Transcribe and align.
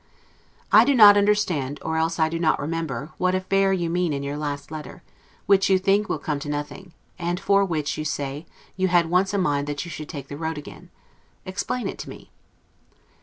I 0.71 0.83
do 0.83 0.95
not 0.95 1.15
understand, 1.15 1.77
or 1.83 1.95
else 1.95 2.17
I 2.17 2.27
do 2.27 2.39
not 2.39 2.59
remember, 2.59 3.11
what 3.19 3.35
affair 3.35 3.71
you 3.71 3.87
mean 3.87 4.13
in 4.13 4.23
your 4.23 4.35
last 4.35 4.71
letter; 4.71 5.03
which 5.45 5.69
you 5.69 5.77
think 5.77 6.09
will 6.09 6.17
come 6.17 6.39
to 6.39 6.49
nothing, 6.49 6.93
and 7.19 7.39
for 7.39 7.63
which, 7.63 7.99
you 7.99 8.03
say, 8.03 8.47
I 8.79 8.85
had 8.87 9.11
once 9.11 9.31
a 9.31 9.37
mind 9.37 9.67
that 9.67 9.85
you 9.85 9.91
should 9.91 10.09
take 10.09 10.27
the 10.27 10.37
road 10.37 10.57
again. 10.57 10.89
Explain 11.45 11.87
it 11.87 11.99
to 11.99 12.09
me. 12.09 12.31